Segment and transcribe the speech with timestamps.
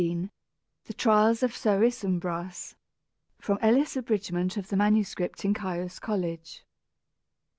[0.85, 2.73] _]THE TRIALS OF SIR ISUMBRAS.
[3.39, 5.13] (_From Ellis' Abridgment of the MS.
[5.43, 6.65] in Caius College.